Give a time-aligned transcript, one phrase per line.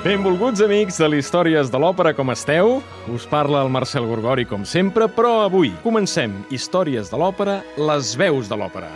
[0.00, 2.78] Benvolguts amics de l'Històries de l'Òpera, com esteu?
[3.12, 8.48] Us parla el Marcel Gorgori, com sempre, però avui comencem Històries de l'Òpera, les veus
[8.48, 8.88] de l'òpera.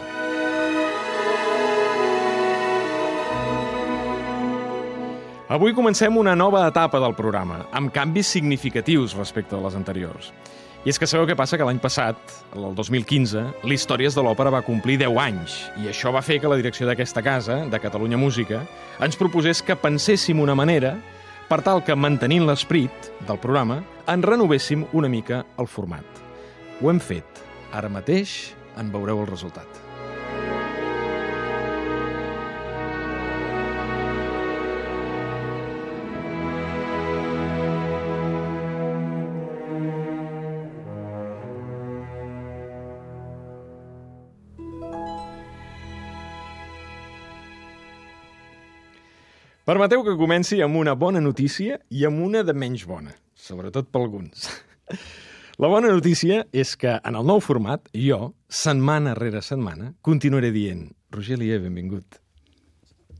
[5.53, 10.33] Avui comencem una nova etapa del programa, amb canvis significatius respecte a les anteriors.
[10.85, 11.57] I és que sabeu què passa?
[11.57, 12.19] Que l'any passat,
[12.53, 16.59] el 2015, l'Històries de l'Òpera va complir 10 anys, i això va fer que la
[16.61, 18.61] direcció d'aquesta casa, de Catalunya Música,
[19.01, 20.99] ens proposés que penséssim una manera
[21.49, 23.79] per tal que, mantenint l'esperit del programa,
[24.13, 26.21] en renovéssim una mica el format.
[26.83, 27.41] Ho hem fet.
[27.73, 29.84] Ara mateix en veureu el resultat.
[49.65, 54.03] Permeteu que comenci amb una bona notícia i amb una de menys bona, sobretot per
[54.05, 54.49] alguns.
[55.63, 60.89] La bona notícia és que en el nou format, jo, setmana rere setmana, continuaré dient
[61.15, 62.19] Roger Lier, benvingut.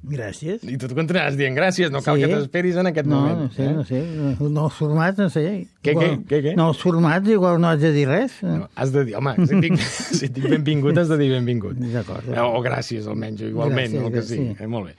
[0.05, 0.65] Gràcies.
[0.69, 2.25] I tu continuaràs dient gràcies, no cal Sí.
[2.27, 3.39] que t'esperis en aquest No, moment.
[3.47, 3.73] no sé, eh?
[3.73, 4.03] no sé.
[4.51, 5.45] Nous formats, no sé.
[5.81, 6.57] Què, Igual- què, què, què?
[6.59, 8.35] Nous formats, igual no haig de dir res.
[8.43, 9.79] No, has de dir, home, si et dic,
[10.19, 11.79] si et dic benvingut, has de dir benvingut.
[11.79, 12.29] D'acord.
[12.51, 14.51] O gràcies, almenys, igualment, Gràcies, el que sigui.
[14.59, 14.63] sí.
[14.65, 14.97] Eh, molt bé.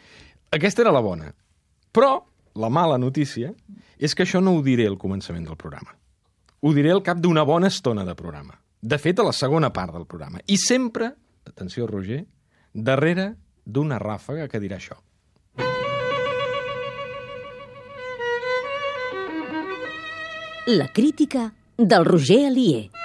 [0.56, 1.34] Aquesta era la bona.
[1.92, 2.14] Però
[2.56, 3.50] la mala notícia
[4.00, 5.92] és que això no ho diré al començament del programa.
[6.64, 8.56] Ho diré al cap d'una bona estona de programa.
[8.80, 10.40] De fet, a la segona part del programa.
[10.48, 11.12] I sempre,
[11.44, 12.22] atenció, Roger,
[12.72, 13.34] darrere
[13.66, 14.96] d'una ràfaga que dirà això.
[20.72, 23.05] La crítica del Roger Alier.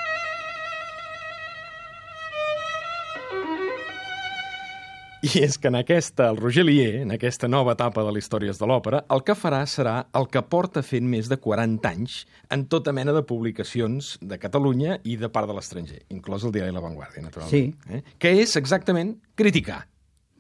[5.20, 8.56] I és que en aquesta, el Roger Lier, en aquesta nova etapa de les històries
[8.56, 12.64] de l'òpera, el que farà serà el que porta fent més de 40 anys en
[12.72, 16.80] tota mena de publicacions de Catalunya i de part de l'estranger, inclòs el diari La
[16.80, 17.52] Vanguardia, naturalment.
[17.52, 17.92] Sí.
[17.92, 18.00] Eh?
[18.18, 19.82] Que és exactament criticar.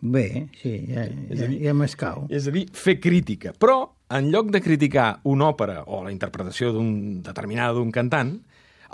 [0.00, 2.24] Bé, sí, ja, ja, dir- ja m'escau.
[2.32, 3.52] És a dir, fer crítica.
[3.52, 3.82] Però,
[4.16, 8.38] en lloc de criticar una òpera o la interpretació d'un determinada d'un cantant,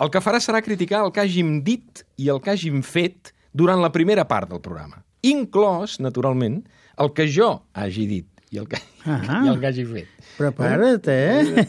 [0.02, 3.78] el que farà serà criticar el que hàgim dit i el que hàgim fet durant
[3.80, 5.04] la primera part del programa.
[5.30, 6.62] Inclòs, naturalment,
[7.02, 9.42] el que jo hagi dit i el que, Ah.
[9.44, 10.08] i el que hagi fet.
[10.36, 11.66] Prepara't, eh?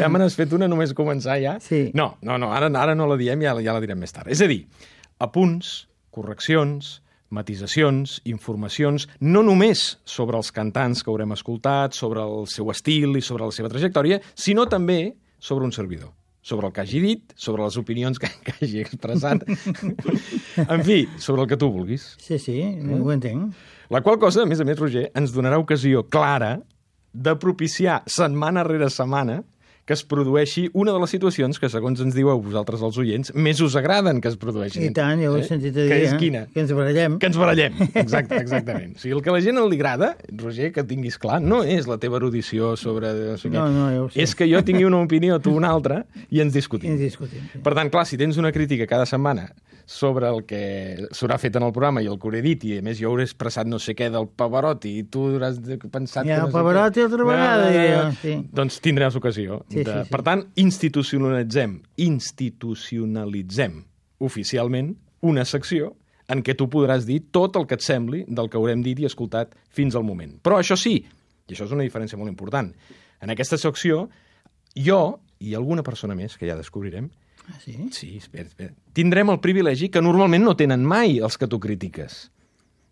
[0.00, 1.56] Ja me n'has fet una només començar ja?
[1.60, 1.90] Sí.
[1.96, 4.30] No, no, no ara, ara no la diem, ja, ja la direm més tard.
[4.32, 4.62] És a dir,
[5.22, 7.00] apunts, correccions,
[7.34, 13.24] matisacions, informacions, no només sobre els cantants que haurem escoltat, sobre el seu estil i
[13.24, 16.14] sobre la seva trajectòria, sinó també sobre un servidor
[16.46, 19.42] sobre el que hagi dit, sobre les opinions que, que hagi expressat,
[20.62, 22.12] en fi, sobre el que tu vulguis.
[22.22, 23.00] Sí, sí, Mm.
[23.02, 23.54] ho entenc.
[23.90, 26.60] La qual cosa, a més a més, Roger, ens donarà ocasió clara
[27.12, 29.40] de propiciar setmana rere setmana
[29.86, 33.30] que es produeixi una de les situacions que, segons ens diu a vosaltres els oients,
[33.38, 34.88] més us agraden que es produeixin.
[34.88, 35.90] I tant, ja ho he sentit a dir.
[35.92, 36.18] Que és eh?
[36.20, 36.42] quina?
[36.50, 37.20] Que ens barallem.
[37.22, 38.96] Que ens barallem, exacte, exactament.
[38.98, 40.10] O sigui, el que a la gent li agrada,
[40.42, 43.14] Roger, que tinguis clar, no és la teva erudició sobre...
[43.14, 43.52] No, sé.
[43.54, 44.26] No, no, ja ho sé.
[44.26, 46.02] És que jo tingui una opinió, tu una altra,
[46.34, 46.90] i ens discutim.
[46.90, 47.62] I ens discutim, sí.
[47.62, 49.52] Per tant, clar, si tens una crítica cada setmana
[49.86, 52.84] sobre el que s'haurà fet en el programa i el que hauré dit, i a
[52.84, 56.26] més jo hauré expressat no sé què del Pavarotti, i tu hauràs pensat...
[56.26, 58.34] Ja, que no sé Pavarotti altra vegada, diria jo, sí.
[58.58, 59.60] Doncs tindràs ocasió.
[59.70, 59.92] Sí, de...
[59.92, 60.10] sí, sí.
[60.12, 63.82] Per tant, institucionalitzem, institucionalitzem
[64.24, 64.94] oficialment
[65.26, 65.94] una secció
[66.32, 69.06] en què tu podràs dir tot el que et sembli del que haurem dit i
[69.06, 70.36] escoltat fins al moment.
[70.42, 70.96] Però això sí,
[71.46, 72.72] i això és una diferència molt important,
[73.22, 74.08] en aquesta secció
[74.74, 75.00] jo
[75.38, 77.10] i alguna persona més, que ja descobrirem,
[77.46, 77.76] Ah, sí?
[77.94, 78.72] Sí, espera, espera.
[78.92, 82.24] Tindrem el privilegi que normalment no tenen mai els que tu critiques.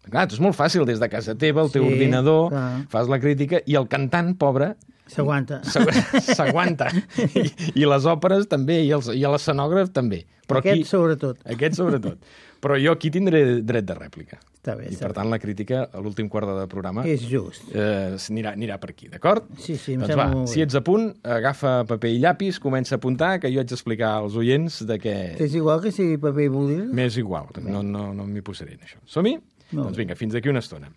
[0.06, 2.84] Clar, és molt fàcil, des de casa teva, el teu Sí, ordinador, clar.
[2.92, 5.60] fas la crítica, i el cantant, pobre, S'aguanta.
[5.68, 6.88] s'agu- s'aguanta.
[7.40, 7.44] I,
[7.76, 10.24] I les òperes també, i, els, i l'escenògraf també.
[10.48, 11.38] Però Aquest aquí, sobretot.
[11.44, 12.18] Aquest sobretot.
[12.64, 14.38] Però jo aquí tindré dret de rèplica.
[14.64, 17.66] Està bé, I per tant la crítica a l'últim quart de programa És just.
[17.76, 19.44] eh, anirà, anirà per aquí, d'acord?
[19.60, 20.52] Sí, sí, em doncs va, molt bé.
[20.54, 24.14] si ets a punt, agafa paper i llapis, comença a apuntar, que jo haig d'explicar
[24.22, 25.16] als oients de què...
[25.44, 26.88] És igual que sigui paper i bolígraf?
[26.96, 28.96] M'és igual, no, no, no m'hi posaré en això.
[29.04, 29.36] Som-hi?
[29.74, 30.04] Doncs bé.
[30.04, 30.88] vinga, fins d'aquí una estona.